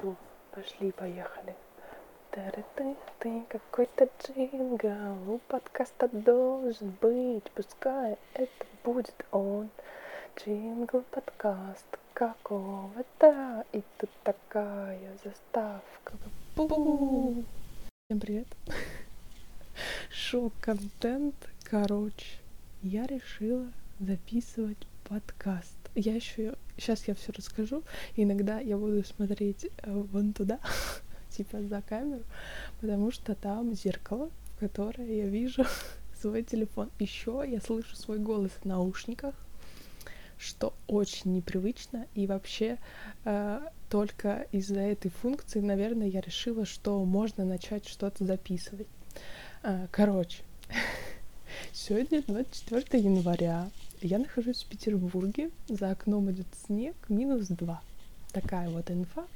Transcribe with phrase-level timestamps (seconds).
[0.00, 0.16] Все,
[0.52, 1.54] пошли, поехали.
[2.30, 9.68] Ты, ты какой-то джингл, у подкаста должен быть, пускай это будет он.
[10.36, 16.14] Джингл подкаст какого-то, и тут такая заставка.
[16.56, 17.44] Бу!
[18.06, 18.48] Всем привет.
[20.10, 21.34] Шок-контент.
[21.64, 22.38] Короче,
[22.82, 23.66] я решила
[23.98, 24.78] записывать
[25.10, 25.76] подкаст.
[25.96, 27.82] Я еще сейчас я все расскажу.
[28.14, 30.60] Иногда я буду смотреть э, вон туда,
[31.30, 32.22] типа за камеру,
[32.80, 35.64] потому что там зеркало, в которое я вижу
[36.20, 36.90] свой телефон.
[37.00, 39.34] Еще я слышу свой голос в наушниках,
[40.38, 42.06] что очень непривычно.
[42.14, 42.78] И вообще
[43.24, 48.86] э, только из-за этой функции, наверное, я решила, что можно начать что-то записывать.
[49.64, 50.44] Э, короче,
[51.72, 53.70] сегодня 24 января.
[54.00, 57.82] Я нахожусь в Петербурге, за окном идет снег, минус 2.
[58.32, 59.26] Такая вот инфа.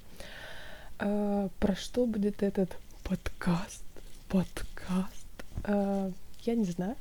[0.99, 2.71] А, про что будет этот
[3.03, 3.83] подкаст?
[4.29, 5.27] Подкаст?
[5.65, 6.11] А,
[6.43, 6.97] я не знаю.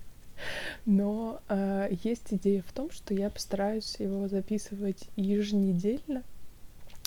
[0.86, 6.22] Но а, есть идея в том, что я постараюсь его записывать еженедельно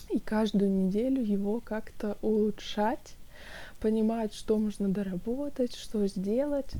[0.09, 3.16] и каждую неделю его как-то улучшать
[3.79, 6.71] понимать, что можно доработать, что сделать,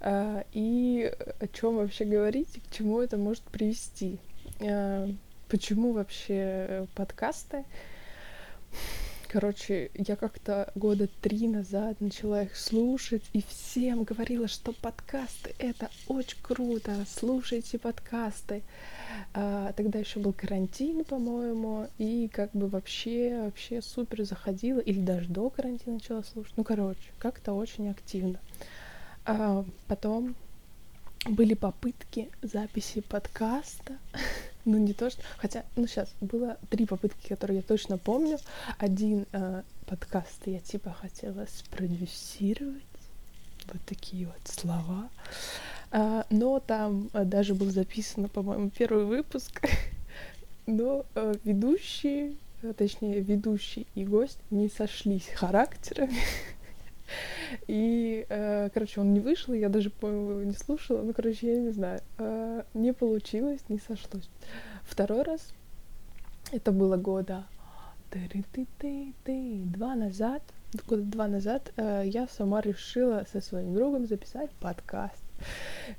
[0.00, 4.18] э, и о чем вообще говорить, и к чему это может привести.
[4.60, 5.08] Э,
[5.48, 7.64] почему вообще подкасты?
[9.30, 15.90] Короче, я как-то года три назад начала их слушать и всем говорила, что подкасты это
[16.06, 18.62] очень круто, слушайте подкасты.
[19.34, 25.28] А, тогда еще был карантин, по-моему, и как бы вообще, вообще супер заходила, или даже
[25.28, 26.54] до карантина начала слушать.
[26.56, 28.40] Ну, короче, как-то очень активно.
[29.26, 30.36] А, потом
[31.26, 33.98] были попытки записи подкаста.
[34.68, 35.22] ну, не то, что...
[35.38, 38.38] Хотя, ну, сейчас, было три попытки, которые я точно помню.
[38.76, 42.82] Один э, подкаст я, типа, хотела спродюсировать.
[43.72, 45.08] Вот такие вот слова.
[45.90, 49.66] А, но там а, даже был записан, по-моему, первый выпуск.
[50.66, 56.18] но а, ведущие, а, точнее, ведущий и гость не сошлись характерами.
[57.66, 61.02] И, э, короче, он не вышел, я даже, по-моему, не слушала.
[61.02, 62.00] Ну, короче, я не знаю.
[62.18, 64.28] Э, не получилось, не сошлось.
[64.84, 65.52] Второй раз,
[66.52, 67.44] это было года
[68.10, 70.42] два назад,
[70.86, 75.22] года два назад, э, я сама решила со своим другом записать подкаст.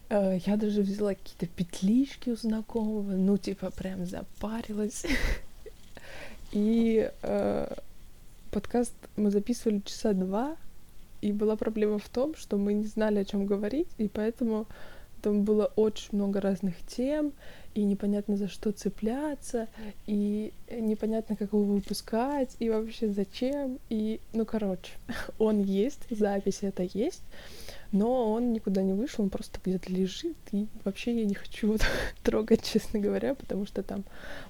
[0.10, 5.06] Э, я даже взяла какие-то петлички у знакомого, ну, типа, прям запарилась.
[6.52, 7.74] И э,
[8.52, 10.58] подкаст мы записывали часа два,
[11.22, 14.68] и была проблема в том, что мы не знали, о чем говорить, и поэтому
[15.22, 17.34] там было очень много разных тем,
[17.76, 19.68] и непонятно за что цепляться,
[20.08, 23.80] и непонятно, как его выпускать, и вообще зачем.
[23.90, 24.94] И, ну, короче,
[25.40, 27.22] он есть, запись это есть,
[27.92, 31.78] но он никуда не вышел, он просто где-то лежит, и вообще я не хочу его
[32.24, 34.04] трогать, честно говоря, потому что там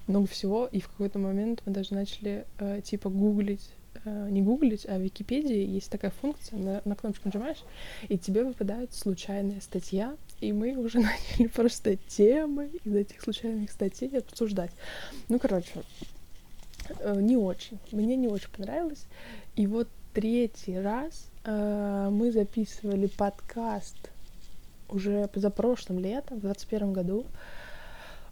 [0.06, 3.70] много всего, и в какой-то момент мы даже начали э, типа гуглить
[4.04, 7.62] не гуглить, а в Википедии есть такая функция, на, на кнопочку нажимаешь,
[8.08, 14.16] и тебе выпадает случайная статья, и мы уже начали просто темы из этих случайных статей
[14.18, 14.70] обсуждать.
[15.28, 15.82] Ну, короче,
[17.00, 17.78] э, не очень.
[17.92, 19.04] Мне не очень понравилось.
[19.56, 24.10] И вот третий раз э, мы записывали подкаст
[24.88, 27.26] уже позапрошлым летом, в 2021 году,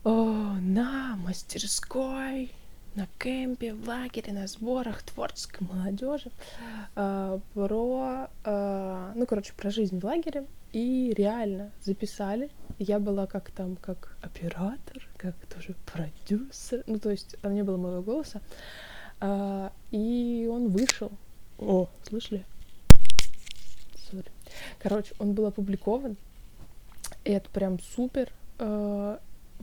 [0.05, 2.51] э, на мастерской
[2.99, 6.31] на кемпе, в лагере, на сборах творческой молодежи
[6.97, 10.47] э, про, э, ну, короче, про жизнь в лагере.
[10.73, 12.51] И реально записали.
[12.79, 16.83] Я была как там, как оператор, как тоже продюсер.
[16.87, 18.41] Ну, то есть там не было моего голоса.
[19.21, 21.13] Э, и он вышел.
[21.59, 22.45] О, слышали?
[24.11, 24.29] Sorry.
[24.81, 26.17] Короче, он был опубликован.
[27.25, 28.33] И это прям супер.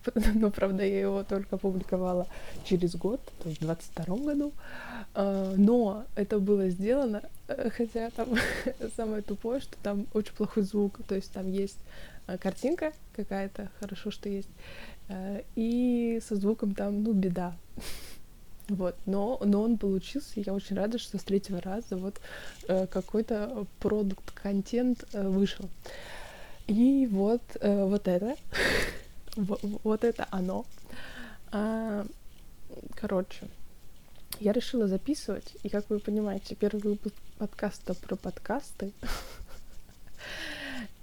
[0.36, 2.28] но, правда, я его только опубликовала
[2.64, 4.54] через год, то есть в 22 году.
[5.14, 8.30] А, но это было сделано, э, хотя там
[8.96, 11.80] самое тупое, что там очень плохой звук, то есть там есть
[12.28, 14.50] э, картинка какая-то, хорошо, что есть,
[15.08, 17.56] э, и со звуком там, ну, беда.
[18.68, 22.20] Вот, но, но он получился, и я очень рада, что с третьего раза вот
[22.68, 25.70] какой-то продукт-контент вышел.
[26.66, 28.36] И вот, вот это
[29.36, 30.66] вот это оно.
[31.52, 32.06] А,
[32.96, 33.48] короче,
[34.40, 38.92] я решила записывать, и как вы понимаете, первый выпуск подкаста про подкасты.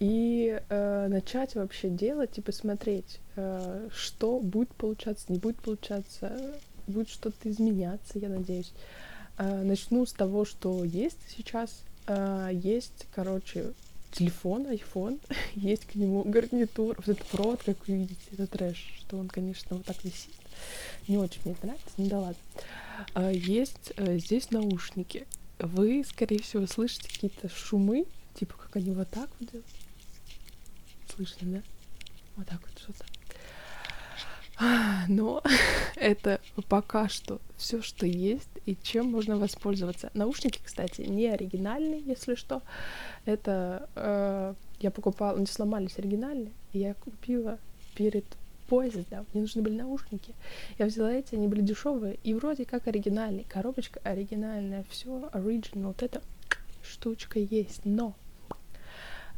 [0.00, 6.37] И э, начать вообще делать и посмотреть, э, что будет получаться, не будет получаться.
[6.88, 8.73] будет что-то изменяться, я надеюсь.
[9.38, 11.84] Э, начну с того, что есть сейчас.
[12.08, 13.73] Э, есть, короче,
[14.12, 15.20] телефон, iPhone,
[15.55, 19.76] есть к нему гарнитур, вот этот провод, как вы видите, это трэш, что он, конечно,
[19.76, 20.35] вот так висит.
[21.09, 22.43] Не очень мне нравится, ну да ладно.
[23.14, 25.26] Э, есть здесь наушники.
[25.59, 29.67] Вы, скорее всего, слышите какие-то шумы, типа как они вот так вот делают.
[31.15, 31.62] Слышно, да?
[32.37, 33.05] Вот так вот что-то.
[35.08, 35.43] Но
[35.96, 40.10] это пока что все, что есть и чем можно воспользоваться.
[40.14, 42.62] Наушники, кстати, не оригинальные, если что.
[43.25, 47.58] Это э, я покупала, они сломались оригинальные, и я купила
[47.94, 48.25] перед
[48.69, 49.26] поездом.
[49.32, 50.34] Мне нужны были наушники.
[50.78, 53.44] Я взяла эти, они были дешевые и вроде как оригинальные.
[53.44, 55.88] Коробочка оригинальная, все оригинал.
[55.88, 56.22] Вот эта
[56.82, 58.14] штучка есть, но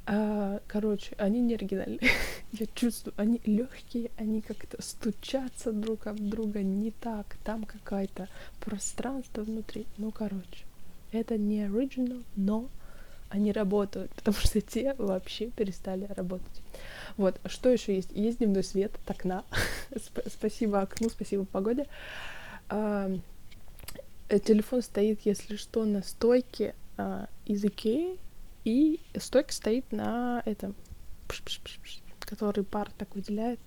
[0.07, 2.01] а, короче, они не оригинальные.
[2.53, 7.37] Я чувствую, они легкие, они как-то стучатся друг об друга не так.
[7.45, 8.29] Там какое-то
[8.61, 9.87] пространство внутри.
[9.97, 10.65] Ну, короче,
[11.11, 12.69] это не оригинал, но
[13.31, 16.63] они работают, потому что те вообще перестали работать.
[17.17, 18.11] Вот, что еще есть?
[18.13, 19.45] Есть дневной свет от окна.
[20.27, 21.87] спасибо окну, спасибо погоде.
[22.69, 23.11] А,
[24.29, 28.19] телефон стоит, если что, на стойке а, из Икеи,
[28.65, 30.75] и стойка стоит на этом,
[32.21, 33.61] который пар так выделяет,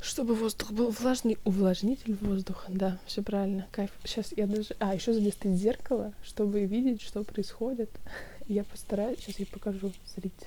[0.00, 3.90] чтобы воздух был влажный, увлажнитель воздуха, да, все правильно, кайф.
[4.04, 7.90] Сейчас я даже, а, еще здесь стоит зеркало, чтобы видеть, что происходит.
[8.48, 10.46] Я постараюсь, сейчас я покажу, смотрите.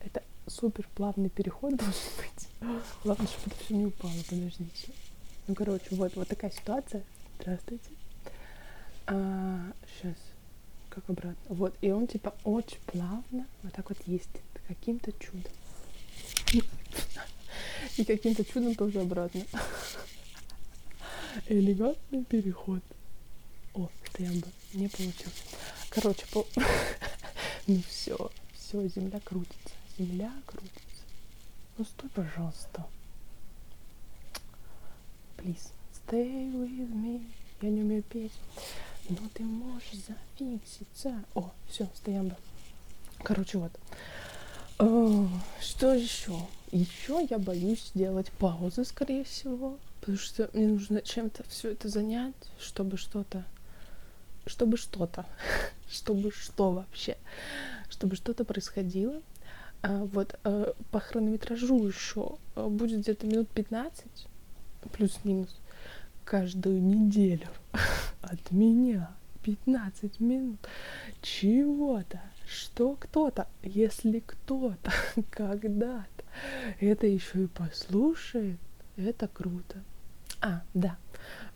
[0.00, 2.82] Это супер плавный переход должен быть.
[3.02, 4.92] Главное, чтобы это все не упало, подождите.
[5.46, 7.02] Ну, короче, вот, вот такая ситуация.
[7.40, 7.88] Здравствуйте.
[9.06, 10.16] А, сейчас
[10.94, 11.36] как обратно.
[11.48, 15.52] Вот, и он типа очень плавно вот так вот ездит каким-то чудом.
[17.96, 19.42] И каким-то чудом тоже обратно.
[21.48, 22.82] Элегантный переход.
[23.74, 25.44] О, стоямба, не получилось.
[25.90, 26.46] Короче, по...
[27.66, 29.74] ну все, все, земля крутится.
[29.98, 30.80] Земля крутится.
[31.76, 32.86] Ну стой, пожалуйста.
[35.36, 37.24] Please, stay with me.
[37.60, 38.32] Я не умею петь.
[39.08, 39.92] Но ты можешь
[40.38, 41.22] зафикситься.
[41.34, 42.36] О, все, стоим бы.
[43.22, 43.72] Короче, вот.
[44.78, 45.28] О,
[45.60, 46.36] что еще?
[46.72, 52.34] Еще я боюсь делать паузы, скорее всего, потому что мне нужно чем-то все это занять,
[52.58, 53.44] чтобы что-то,
[54.46, 55.26] чтобы что-то,
[55.90, 57.16] чтобы что вообще,
[57.90, 59.20] чтобы что-то происходило.
[59.82, 64.04] А, вот а, по хронометражу еще а, будет где-то минут 15,
[64.92, 65.54] плюс-минус
[66.24, 67.48] каждую неделю
[68.24, 70.58] от меня 15 минут
[71.22, 74.92] чего-то, что кто-то, если кто-то
[75.30, 76.24] когда-то
[76.80, 78.58] это еще и послушает,
[78.96, 79.82] это круто.
[80.40, 80.96] А, да,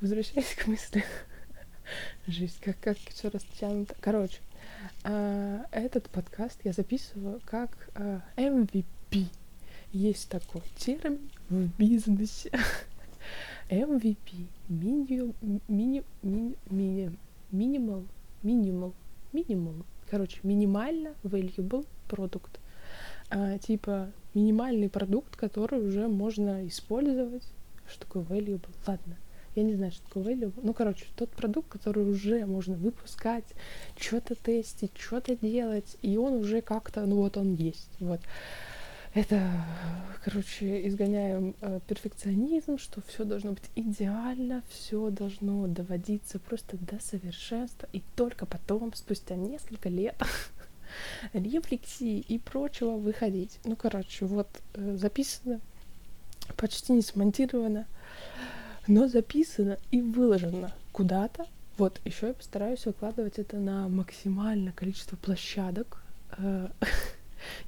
[0.01, 1.05] возвращаясь к мысли.
[2.27, 3.95] Жизнь, как, как все растянуто.
[4.01, 4.39] Короче,
[5.05, 9.27] э, этот подкаст я записываю как э, MVP.
[9.93, 12.51] Есть такой термин в бизнесе.
[13.69, 15.35] MVP Minimal,
[15.69, 17.11] mini, mini, mini,
[17.51, 18.05] minimal,
[18.43, 18.93] minimal,
[19.33, 19.85] minimal.
[20.11, 22.61] Короче, минимально valuable продукт.
[23.31, 27.45] А, типа минимальный продукт, который уже можно использовать.
[27.89, 28.69] Что такое valuable?
[28.87, 29.17] Ладно,
[29.55, 30.61] я не знаю, что такое valuable.
[30.63, 33.47] Ну, короче, тот продукт, который уже можно выпускать,
[33.99, 37.91] что-то тестить, что-то делать, и он уже как-то, ну вот он есть.
[38.01, 38.21] Вот
[39.15, 39.51] это,
[40.25, 47.89] короче, изгоняем э, перфекционизм, что все должно быть идеально, все должно доводиться просто до совершенства,
[47.93, 50.17] и только потом, спустя несколько лет
[51.33, 53.59] рефлексии и прочего выходить.
[53.65, 55.61] Ну, короче, вот э, записано,
[56.57, 57.87] почти не смонтировано,
[58.87, 61.47] но записано и выложено куда-то.
[61.77, 66.03] Вот, еще я постараюсь выкладывать это на максимальное количество площадок.
[66.37, 66.69] Э,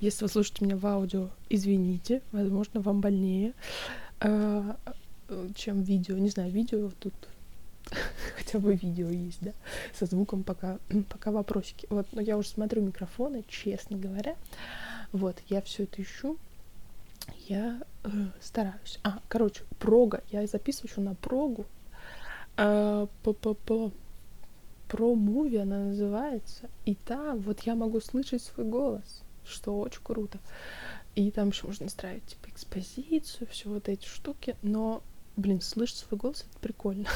[0.00, 3.52] Если вы слушаете меня в аудио, извините, возможно, вам больнее,
[4.21, 4.75] э,
[5.54, 6.16] чем видео.
[6.16, 7.12] Не знаю, видео тут
[8.37, 9.52] хотя бы видео есть, да,
[9.92, 10.78] со звуком пока,
[11.11, 11.87] пока вопросики.
[11.90, 14.37] Вот, но я уже смотрю микрофоны, честно говоря.
[15.12, 16.38] Вот, я все это ищу.
[17.47, 18.09] Я э,
[18.40, 18.99] стараюсь.
[19.04, 20.23] А, короче, прога.
[20.30, 21.66] Я записываю еще на прогу.
[22.57, 23.92] Э, по, по, по
[24.88, 26.71] про муви она называется.
[26.87, 30.38] И там вот я могу слышать свой голос что очень круто.
[31.14, 35.02] И там еще можно настраивать типа экспозицию, все вот эти штуки, но,
[35.37, 37.09] блин, слышать свой голос это прикольно.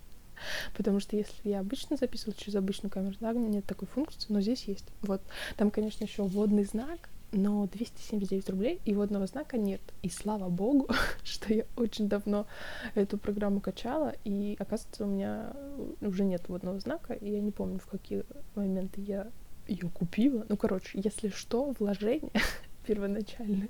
[0.76, 4.64] Потому что если я обычно записывала через обычную камеру, да, нет такой функции, но здесь
[4.64, 4.86] есть.
[5.02, 5.20] Вот.
[5.56, 9.80] Там, конечно, еще вводный знак, но 279 рублей и водного знака нет.
[10.02, 10.88] И слава богу,
[11.24, 12.46] что я очень давно
[12.94, 15.54] эту программу качала, и оказывается, у меня
[16.00, 19.30] уже нет водного знака, и я не помню, в какие моменты я
[19.66, 20.46] ее купила.
[20.48, 22.30] Ну, короче, если что, вложение
[22.86, 23.68] первоначально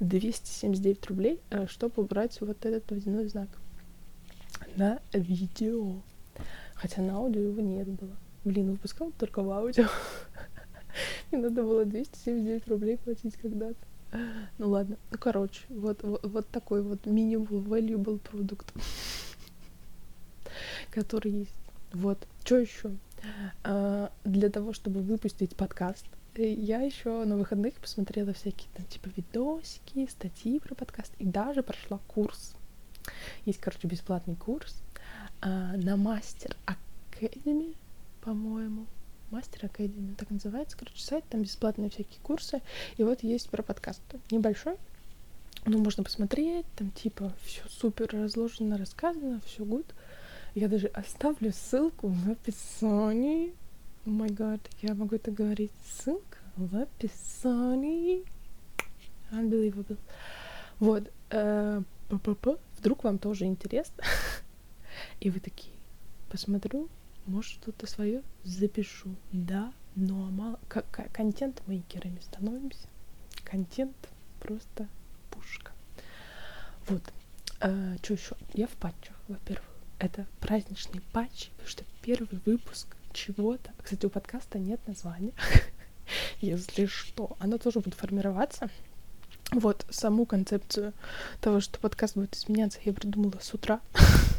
[0.00, 3.48] 279 рублей, э, чтобы убрать вот этот водяной знак
[4.76, 6.00] на видео.
[6.74, 8.16] Хотя на аудио его нет было.
[8.44, 9.86] Блин, выпускал только в аудио.
[11.30, 13.76] Мне надо было 279 рублей платить когда-то.
[14.58, 18.72] Ну ладно, ну короче, вот, вот, вот такой вот минимум valuable продукт,
[20.90, 21.54] который есть.
[21.92, 22.92] Вот, что еще?
[23.64, 26.06] А, для того, чтобы выпустить подкаст,
[26.36, 31.98] я еще на выходных посмотрела всякие там типа видосики, статьи про подкаст и даже прошла
[32.06, 32.54] курс.
[33.44, 34.82] Есть, короче, бесплатный курс
[35.40, 37.74] а, на мастер Academy,
[38.22, 38.86] по-моему.
[39.30, 42.62] Мастер Академия, так называется, короче, сайт, там бесплатные всякие курсы,
[42.96, 44.00] и вот есть про подкаст.
[44.30, 44.76] Небольшой,
[45.64, 49.86] ну, можно посмотреть, там, типа, все супер разложено, рассказано, все good.
[50.56, 53.54] Я даже оставлю ссылку в описании.
[54.06, 55.70] О май гад, я могу это говорить.
[55.86, 58.24] Ссылка в описании.
[59.30, 59.98] Unbelievable.
[60.78, 61.12] Вот.
[61.28, 61.82] Э,
[62.78, 64.02] Вдруг вам тоже интересно.
[65.20, 65.74] И вы такие,
[66.30, 66.88] посмотрю,
[67.26, 69.14] может, что-то свое запишу.
[69.32, 70.58] Да, но мало.
[70.68, 72.88] Как контент-мейкерами становимся.
[73.44, 73.94] Контент
[74.40, 74.88] просто
[75.30, 75.72] пушка.
[76.88, 77.02] Вот.
[77.60, 78.36] А, что еще?
[78.54, 79.75] Я в патчах, во-первых.
[79.98, 83.70] Это праздничный патч, потому что первый выпуск чего-то.
[83.82, 85.32] Кстати, у подкаста нет названия.
[86.40, 88.68] Если что, оно тоже будет формироваться.
[89.52, 90.92] Вот саму концепцию
[91.40, 93.80] того, что подкаст будет изменяться, я придумала с утра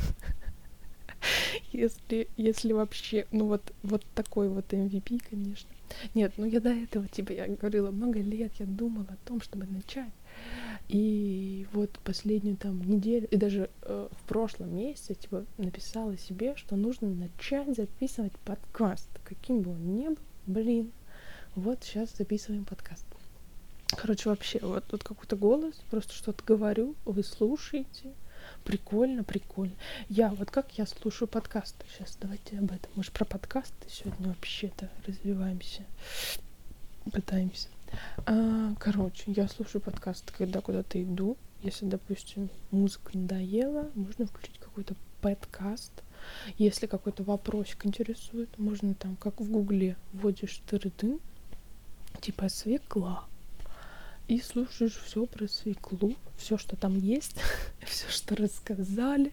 [1.72, 5.70] если, если вообще, ну вот, вот такой вот MVP, конечно.
[6.14, 9.66] Нет, ну я до этого, типа, я говорила, много лет я думала о том, чтобы
[9.66, 10.12] начать.
[10.90, 16.76] И вот последнюю там неделю, и даже э, в прошлом месяце, типа, написала себе, что
[16.76, 19.10] нужно начать записывать подкаст.
[19.26, 20.92] Каким бы он ни был, блин,
[21.56, 23.06] вот сейчас записываем подкаст.
[23.88, 28.14] Короче, вообще, вот тут какой-то голос, просто что-то говорю, вы слушаете,
[28.64, 29.74] Прикольно, прикольно.
[30.10, 31.86] Я, вот как я слушаю подкасты.
[31.92, 32.92] Сейчас давайте об этом.
[32.96, 35.84] Мы же про подкасты сегодня вообще-то развиваемся.
[37.12, 37.70] Пытаемся.
[38.26, 41.38] А, короче, я слушаю подкасты, когда куда-то иду.
[41.64, 45.92] Если, допустим, музыка надоела, можно включить какой-то подкаст.
[46.58, 50.92] Если какой-то вопросик интересует, можно там, как в гугле, вводишь тыры
[52.22, 53.26] типа свекла,
[54.28, 57.36] и слушаешь все про свеклу, все, что там есть,
[57.86, 59.32] все, что рассказали,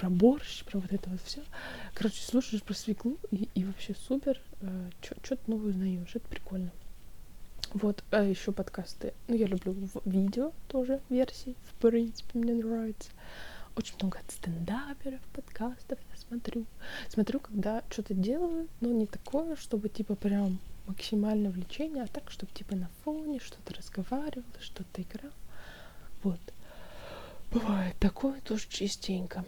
[0.00, 1.42] про борщ, про вот это вот все.
[1.94, 6.70] Короче, слушаешь про свеклу и, и вообще супер, э, что-то новое узнаешь, это прикольно.
[7.74, 9.12] Вот, а еще подкасты.
[9.26, 13.10] Ну, я люблю видео тоже версии, в принципе, мне нравится.
[13.76, 16.64] Очень много стендаперов, подкастов я смотрю.
[17.08, 22.52] Смотрю, когда что-то делаю, но не такое, чтобы типа прям максимальное влечение, а так, чтобы
[22.52, 25.32] типа на фоне что-то разговаривал, что-то играл.
[26.22, 26.40] Вот.
[27.52, 29.44] Бывает такое тоже частенько.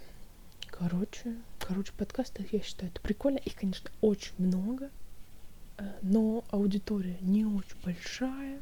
[0.68, 3.38] Короче, короче, подкасты, я считаю, это прикольно.
[3.38, 4.90] Их, конечно, очень много,
[6.02, 8.60] но аудитория не очень большая,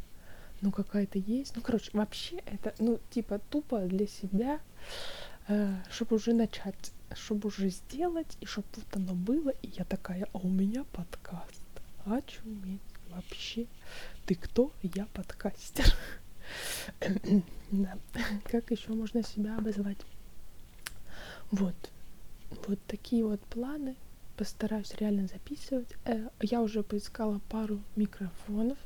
[0.61, 1.55] но какая-то есть.
[1.57, 4.61] Ну, короче, вообще это, ну, типа, тупо для себя,
[5.49, 10.29] э, чтобы уже начать, чтобы уже сделать, и чтобы вот оно было, и я такая,
[10.33, 11.63] а у меня подкаст
[12.05, 13.67] очуметь вообще.
[14.27, 14.73] Ты кто?
[14.83, 15.87] Я подкастер.
[17.71, 17.99] да.
[18.45, 19.99] Как еще можно себя обозвать?
[21.51, 21.75] Вот.
[22.67, 23.97] Вот такие вот планы.
[24.39, 25.89] Постараюсь реально записывать.
[26.05, 28.79] Э, я уже поискала пару микрофонов.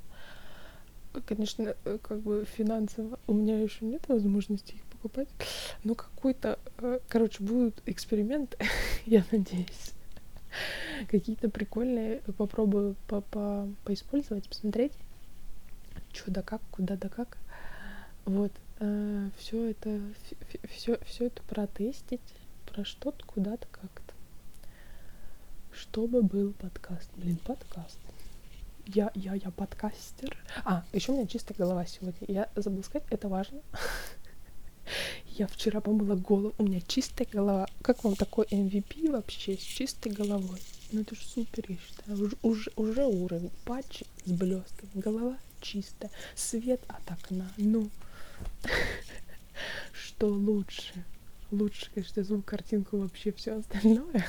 [1.27, 5.29] Конечно, э, как бы финансово у меня еще нет возможности их покупать.
[5.85, 8.57] Но какой-то, э, короче, будут эксперименты,
[9.05, 9.93] я надеюсь
[11.09, 14.93] какие-то прикольные попробую по -по поиспользовать, посмотреть,
[16.15, 17.37] что да как, куда да как.
[18.25, 18.53] Вот,
[19.39, 20.01] все это,
[20.71, 22.21] все, все это протестить,
[22.67, 24.12] про что-то, куда-то, как-то.
[25.73, 27.11] Чтобы был подкаст.
[27.17, 27.99] Блин, подкаст.
[28.87, 30.37] Я, я, я подкастер.
[30.65, 32.21] А, еще у меня чистая голова сегодня.
[32.29, 33.61] Я забыла сказать, это важно.
[35.39, 37.67] Я вчера помыла голову, у меня чистая голова.
[37.81, 40.61] Как вам такой MVP вообще с чистой головой?
[40.91, 42.21] Ну это же супер, я считаю.
[42.21, 43.51] Уже, уже, уже уровень.
[43.65, 44.91] Патч с блестками.
[44.95, 46.11] Голова чистая.
[46.35, 47.51] Свет от окна.
[47.57, 47.89] Ну,
[49.93, 51.05] что лучше?
[51.51, 54.27] Лучше, конечно, звук, картинку, вообще все остальное.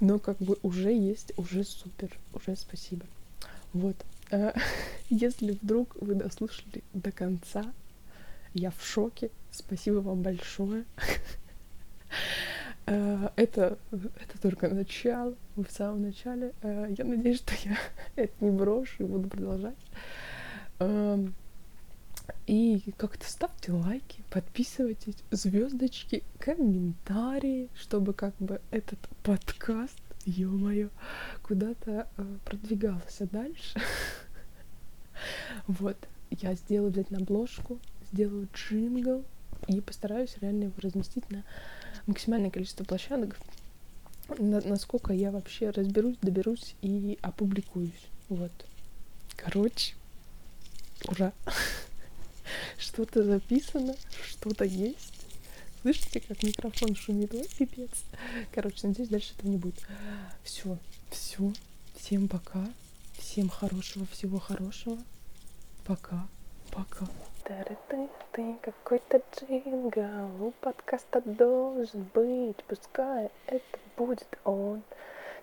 [0.00, 3.06] Но как бы уже есть, уже супер, уже спасибо.
[3.72, 3.96] Вот.
[4.30, 4.52] Э,
[5.10, 7.64] если вдруг вы дослушали до конца,
[8.54, 9.30] я в шоке.
[9.50, 10.84] Спасибо вам большое.
[12.86, 15.34] Э, это, это только начало.
[15.56, 16.52] Вы в самом начале.
[16.62, 17.76] Э, я надеюсь, что я
[18.16, 19.76] это не брошу и буду продолжать.
[22.46, 30.88] И как-то ставьте лайки, подписывайтесь, звездочки, комментарии, чтобы как бы этот подкаст, ё-моё,
[31.42, 33.78] куда-то э, продвигался дальше.
[35.66, 35.96] Вот,
[36.30, 37.78] я сделаю обязательно обложку,
[38.12, 39.24] сделаю джингл
[39.66, 41.42] и постараюсь реально его разместить на
[42.06, 43.38] максимальное количество площадок,
[44.38, 48.06] на, насколько я вообще разберусь, доберусь и опубликуюсь.
[48.28, 48.52] Вот.
[49.36, 49.94] Короче,
[51.06, 51.32] ура!
[52.78, 53.94] Что-то записано,
[54.24, 55.26] что-то есть.
[55.82, 57.34] Слышите, как микрофон шумит?
[57.34, 57.90] Ой, пипец.
[58.52, 59.80] Короче, надеюсь, дальше этого не будет.
[60.44, 60.78] Все,
[61.10, 61.52] все.
[61.96, 62.66] Всем пока.
[63.18, 64.98] Всем хорошего, всего хорошего.
[65.84, 66.26] Пока,
[66.70, 67.06] пока.
[67.44, 67.76] Ты,
[68.32, 74.82] ты, какой-то джингл у подкаста должен быть, пускай это будет он.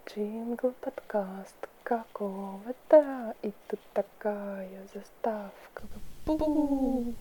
[0.07, 5.83] Джингл подкаст какого-то, и тут такая заставка.
[6.25, 7.13] Бу!